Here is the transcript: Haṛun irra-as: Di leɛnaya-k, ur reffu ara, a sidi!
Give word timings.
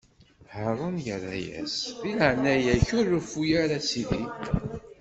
Haṛun 0.53 0.95
irra-as: 1.13 1.75
Di 2.01 2.11
leɛnaya-k, 2.19 2.87
ur 2.97 3.05
reffu 3.13 3.41
ara, 3.61 3.77
a 3.83 3.87
sidi! 3.89 4.23